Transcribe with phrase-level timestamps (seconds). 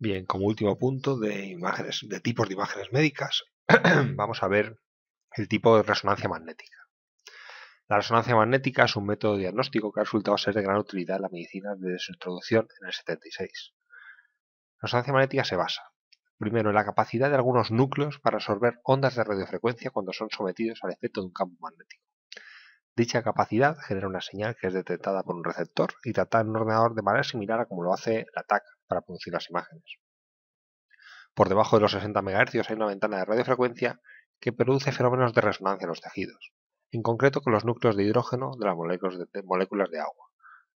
[0.00, 3.42] Bien, como último punto de imágenes, de tipos de imágenes médicas,
[4.14, 4.78] vamos a ver
[5.32, 6.78] el tipo de resonancia magnética.
[7.88, 11.22] La resonancia magnética es un método diagnóstico que ha resultado ser de gran utilidad en
[11.22, 13.74] la medicina desde su introducción en el 76.
[14.80, 15.82] La resonancia magnética se basa,
[16.38, 20.78] primero, en la capacidad de algunos núcleos para absorber ondas de radiofrecuencia cuando son sometidos
[20.84, 22.04] al efecto de un campo magnético.
[22.98, 26.56] Dicha capacidad genera una señal que es detectada por un receptor y tratada en un
[26.56, 29.84] ordenador de manera similar a como lo hace la TAC para producir las imágenes.
[31.32, 34.00] Por debajo de los 60 MHz hay una ventana de radiofrecuencia
[34.40, 36.52] que produce fenómenos de resonancia en los tejidos,
[36.90, 40.26] en concreto con los núcleos de hidrógeno de las moléculas de, agua,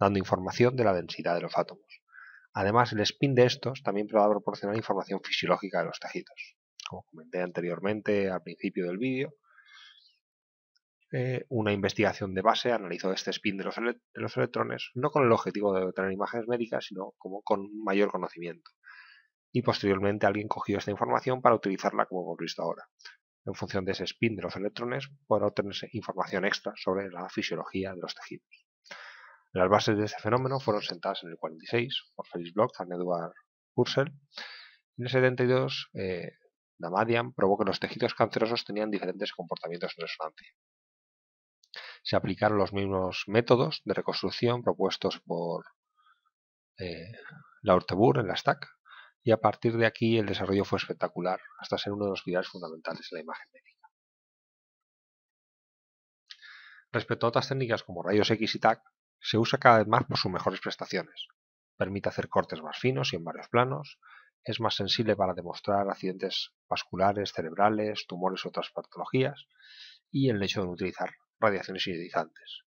[0.00, 2.02] dando información de la densidad de los átomos.
[2.52, 6.56] Además, el spin de estos también puede proporcionar información fisiológica de los tejidos.
[6.88, 9.34] Como comenté anteriormente al principio del vídeo,
[11.10, 15.72] eh, una investigación de base analizó este spin de los, electrones no con el objetivo
[15.72, 18.70] de obtener imágenes médicas, sino como con mayor conocimiento.
[19.50, 22.86] Y posteriormente alguien cogió esta información para utilizarla como hemos visto ahora.
[23.46, 27.94] En función de ese spin de los electrones podrá obtenerse información extra sobre la fisiología
[27.94, 28.66] de los tejidos.
[29.52, 33.32] Las bases de este fenómeno fueron sentadas en el 46 por Felix Bloch y Edward
[33.72, 34.12] Purcell.
[34.98, 36.32] En el 72, eh,
[36.76, 40.52] Damadian probó que los tejidos cancerosos tenían diferentes comportamientos en resonancia
[42.08, 45.66] se aplicaron los mismos métodos de reconstrucción propuestos por
[46.78, 47.12] eh,
[47.60, 48.66] Laurtebur en la STAC
[49.22, 52.48] y a partir de aquí el desarrollo fue espectacular hasta ser uno de los pilares
[52.48, 53.90] fundamentales de la imagen médica.
[56.92, 58.82] Respecto a otras técnicas como rayos X y TAC,
[59.20, 61.26] se usa cada vez más por sus mejores prestaciones.
[61.76, 63.98] Permite hacer cortes más finos y en varios planos,
[64.44, 69.46] es más sensible para demostrar accidentes vasculares, cerebrales, tumores u otras patologías,
[70.10, 71.10] y el hecho de utilizar
[71.40, 72.62] radiaciones ionizantes.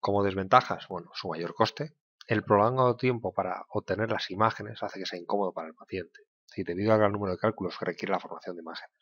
[0.00, 1.94] Como desventajas, bueno, su mayor coste,
[2.26, 6.20] el prolongado tiempo para obtener las imágenes hace que sea incómodo para el paciente,
[6.56, 8.96] y debido al gran número de cálculos que requiere la formación de imágenes,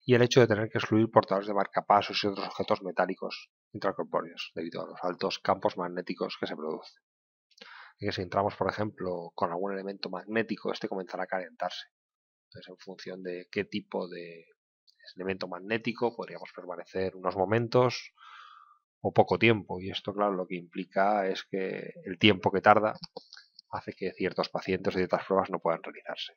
[0.00, 4.52] y el hecho de tener que excluir portadores de marcapasos y otros objetos metálicos intracorpóreos
[4.54, 7.02] debido a los altos campos magnéticos que se producen.
[7.98, 11.86] Y que si entramos, por ejemplo, con algún elemento magnético, este comenzará a calentarse,
[12.46, 14.46] entonces, en función de qué tipo de
[15.16, 18.12] elemento magnético, podríamos permanecer unos momentos
[19.00, 19.80] o poco tiempo.
[19.80, 22.94] Y esto, claro, lo que implica es que el tiempo que tarda
[23.70, 26.34] hace que ciertos pacientes o ciertas pruebas no puedan realizarse.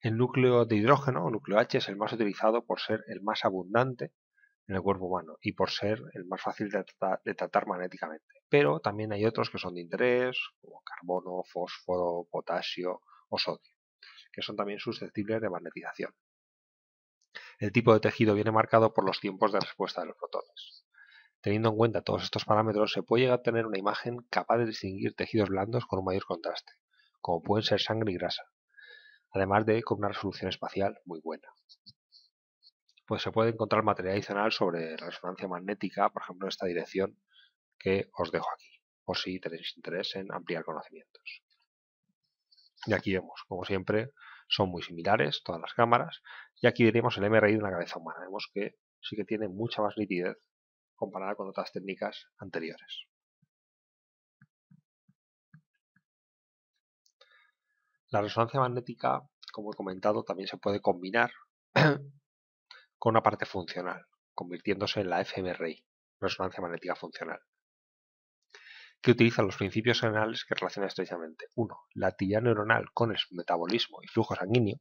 [0.00, 3.44] El núcleo de hidrógeno o núcleo H es el más utilizado por ser el más
[3.44, 4.12] abundante
[4.68, 8.42] en el cuerpo humano y por ser el más fácil de tratar, magnéticamente.
[8.48, 13.74] Pero también hay otros que son de interés, como carbono, fósforo, potasio o sodio,
[14.32, 16.14] que son también susceptibles de magnetización.
[17.58, 20.84] El tipo de tejido viene marcado por los tiempos de respuesta de los fotones.
[21.40, 24.66] Teniendo en cuenta todos estos parámetros, se puede llegar a tener una imagen capaz de
[24.66, 26.72] distinguir tejidos blandos con un mayor contraste,
[27.20, 28.44] como pueden ser sangre y grasa,
[29.32, 31.48] además de con una resolución espacial muy buena
[33.12, 37.18] pues se puede encontrar material adicional sobre resonancia magnética, por ejemplo en esta dirección
[37.78, 41.42] que os dejo aquí, por si tenéis interés en ampliar conocimientos.
[42.86, 44.12] Y aquí vemos, como siempre,
[44.48, 46.22] son muy similares todas las cámaras,
[46.58, 48.20] y aquí veremos el MRI de una cabeza humana.
[48.20, 50.38] Vemos que sí que tiene mucha más nitidez
[50.94, 53.08] comparada con otras técnicas anteriores.
[58.08, 59.20] La resonancia magnética,
[59.52, 61.30] como he comentado, también se puede combinar
[63.02, 65.84] con una parte funcional, convirtiéndose en la fMRI,
[66.20, 67.40] resonancia magnética funcional,
[69.00, 71.76] que utiliza los principios generales que relacionan estrechamente 1.
[71.94, 74.78] La actividad neuronal con el metabolismo y flujo sanguíneo,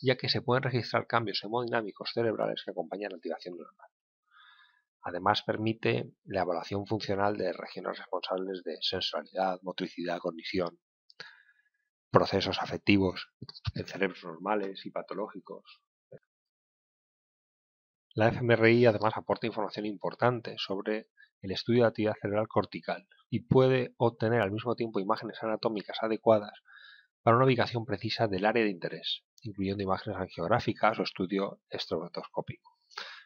[0.00, 3.90] ya que se pueden registrar cambios hemodinámicos cerebrales que acompañan la activación neuronal.
[5.02, 10.80] Además permite la evaluación funcional de regiones responsables de sensorialidad, motricidad, cognición,
[12.10, 13.28] procesos afectivos
[13.74, 15.82] en cerebros normales y patológicos,
[18.18, 21.06] la fMRI además aporta información importante sobre
[21.40, 26.64] el estudio de actividad cerebral cortical y puede obtener al mismo tiempo imágenes anatómicas adecuadas
[27.22, 32.80] para una ubicación precisa del área de interés, incluyendo imágenes angiográficas o estudio estroboscópico.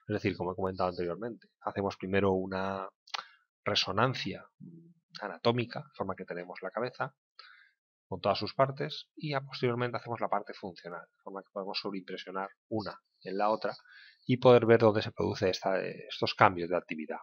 [0.09, 2.87] Es decir, como he comentado anteriormente, hacemos primero una
[3.65, 4.44] resonancia
[5.23, 7.15] anatómica, forma que tenemos la cabeza,
[8.12, 12.50] con todas sus partes, y posteriormente hacemos la parte funcional, de forma que podemos sobreimpresionar
[12.69, 13.75] una en la otra
[14.26, 17.20] y poder ver dónde se producen estos cambios de actividad.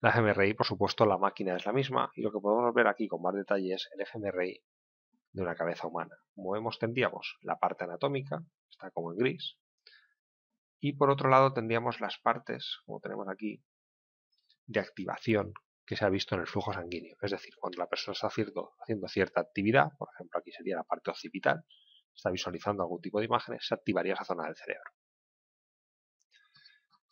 [0.00, 3.06] La fMRI, por supuesto, la máquina es la misma y lo que podemos ver aquí
[3.06, 4.60] con más detalle es el fMRI
[5.30, 6.16] de una cabeza humana.
[6.34, 9.56] Como vemos, tendríamos la parte anatómica, está como en gris,
[10.80, 13.62] y por otro lado tendríamos las partes, como tenemos aquí,
[14.66, 15.54] de activación
[15.90, 17.16] que se ha visto en el flujo sanguíneo.
[17.20, 18.70] Es decir, cuando la persona está haciendo,
[19.08, 21.64] cierta actividad, por ejemplo aquí sería la parte occipital,
[22.14, 24.88] está visualizando algún tipo de imágenes, se activaría esa zona del cerebro.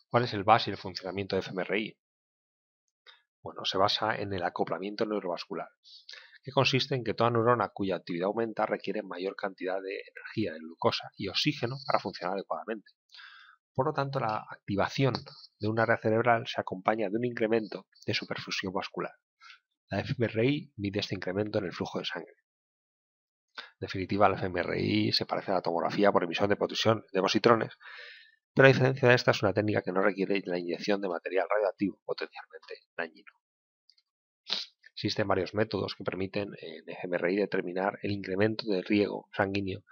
[0.08, 1.98] ¿Cuál es el base y el funcionamiento de fMRI?
[3.42, 5.70] Bueno, se basa en el acoplamiento neurovascular,
[6.44, 10.60] que consiste en que toda neurona cuya actividad aumenta requiere mayor cantidad de energía, de
[10.60, 12.92] glucosa y oxígeno para funcionar adecuadamente.
[13.78, 15.14] Por lo tanto, la activación
[15.60, 19.12] de una área cerebral se acompaña de un incremento de su perfusión vascular.
[19.88, 22.34] La fMRI mide este incremento en el flujo de sangre.
[23.56, 27.78] En definitiva, la fMRI se parece a la tomografía por emisión de de positrones,
[28.52, 31.46] pero a diferencia de esta es una técnica que no requiere la inyección de material
[31.48, 33.32] radioactivo potencialmente dañino.
[34.92, 39.84] Existen varios métodos que permiten en fMRI determinar el incremento de riego sanguíneo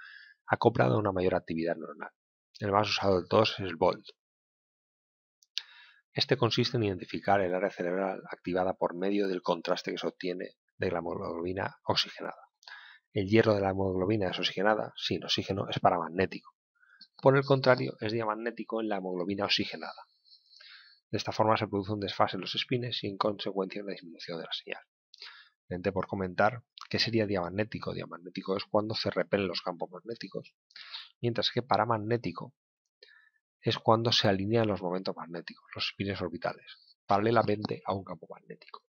[0.44, 2.10] acoplado a una mayor actividad neuronal.
[2.58, 4.02] El más usado de todos es el BOLD.
[6.14, 10.52] Este consiste en identificar el área cerebral activada por medio del contraste que se obtiene
[10.78, 12.48] de la hemoglobina oxigenada.
[13.12, 16.54] El hierro de la hemoglobina desoxigenada, sin oxígeno, es paramagnético.
[17.20, 20.06] Por el contrario, es diamagnético en la hemoglobina oxigenada.
[21.10, 24.38] De esta forma se produce un desfase en los espines y en consecuencia una disminución
[24.38, 24.82] de la señal.
[25.68, 27.92] Por comentar qué sería diamagnético.
[27.92, 30.54] Diamagnético es cuando se repelen los campos magnéticos
[31.20, 32.54] mientras que paramagnético
[33.60, 38.84] es cuando se alinean los momentos magnéticos, los espines orbitales, paralelamente a un campo magnético.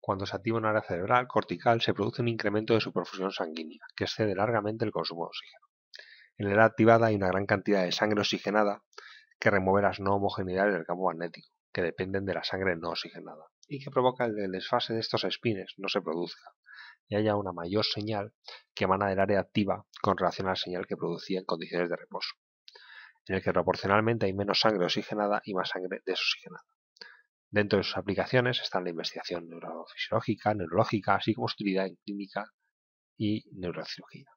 [0.00, 3.86] Cuando se activa un área cerebral cortical se produce un incremento de su perfusión sanguínea,
[3.94, 5.66] que excede largamente el consumo de oxígeno.
[6.38, 8.82] En el área activada hay una gran cantidad de sangre oxigenada
[9.42, 13.48] que remueve las no homogeneidades del campo magnético, que dependen de la sangre no oxigenada,
[13.66, 16.52] y que provoca que el desfase de estos espines no se produzca,
[17.08, 18.34] y haya una mayor señal
[18.72, 21.96] que emana del área activa con relación a la señal que producía en condiciones de
[21.96, 22.36] reposo,
[23.26, 26.62] en el que proporcionalmente hay menos sangre oxigenada y más sangre desoxigenada.
[27.50, 32.44] Dentro de sus aplicaciones están la investigación neurofisiológica, neurológica, así como utilidad en clínica
[33.18, 34.30] y neurocirugía.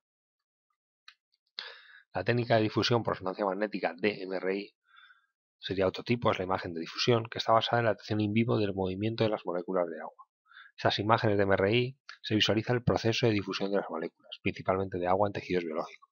[2.12, 4.74] La técnica de difusión por resonancia magnética DMRI
[5.60, 8.34] sería otro tipo, es la imagen de difusión, que está basada en la detección in
[8.34, 10.25] vivo del movimiento de las moléculas de agua.
[10.78, 15.07] Esas imágenes de MRI se visualiza el proceso de difusión de las moléculas, principalmente de
[15.07, 16.10] agua en tejidos biológicos.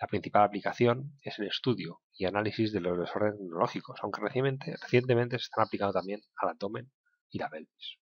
[0.00, 5.38] La principal aplicación es el estudio y análisis de los desórdenes neurológicos, aunque recientemente, recientemente
[5.38, 6.90] se están aplicando también al abdomen
[7.30, 7.98] y la pelvis.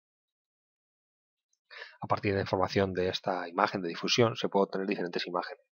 [2.01, 5.65] A partir de la información de esta imagen de difusión se puede obtener diferentes imágenes,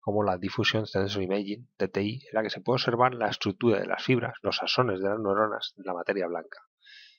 [0.00, 3.86] como la Diffusion Sensor Imaging, DTI, en la que se puede observar la estructura de
[3.86, 6.58] las fibras, los axones de las neuronas de la materia blanca,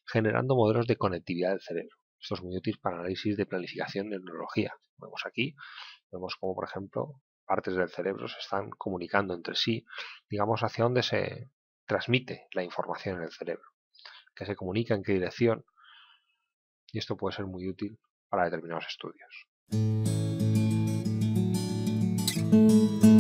[0.06, 1.96] generando modelos de conectividad del cerebro.
[2.20, 4.74] Esto es muy útil para análisis de planificación de neurología.
[4.98, 5.56] Vemos aquí,
[6.12, 9.86] vemos como por ejemplo partes del cerebro se están comunicando entre sí,
[10.30, 11.50] digamos hacia dónde se
[11.86, 13.66] transmite la información en el cerebro,
[14.34, 15.66] que se comunica en qué dirección,
[16.94, 20.21] y esto puede ser muy útil para determinados estudios.
[22.52, 23.11] Thank you.